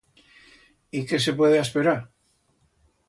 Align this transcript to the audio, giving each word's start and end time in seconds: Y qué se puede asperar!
Y 0.89 1.05
qué 1.05 1.19
se 1.19 1.33
puede 1.33 1.59
asperar! 1.59 2.11